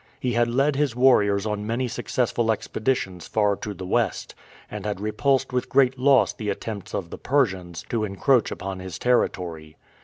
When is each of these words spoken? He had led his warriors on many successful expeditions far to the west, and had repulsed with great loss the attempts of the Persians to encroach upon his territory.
He 0.19 0.33
had 0.33 0.47
led 0.47 0.75
his 0.77 0.95
warriors 0.95 1.45
on 1.45 1.67
many 1.67 1.87
successful 1.87 2.51
expeditions 2.51 3.27
far 3.27 3.55
to 3.57 3.75
the 3.75 3.85
west, 3.85 4.33
and 4.71 4.83
had 4.83 4.99
repulsed 4.99 5.53
with 5.53 5.69
great 5.69 5.99
loss 5.99 6.33
the 6.33 6.49
attempts 6.49 6.95
of 6.95 7.11
the 7.11 7.19
Persians 7.19 7.85
to 7.89 8.03
encroach 8.03 8.49
upon 8.49 8.79
his 8.79 8.97
territory. 8.97 9.77